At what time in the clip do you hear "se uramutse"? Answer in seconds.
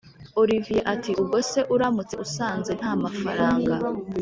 1.49-2.15